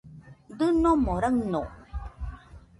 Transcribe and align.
Dɨnomo 0.57 1.13
raɨno 1.21 1.61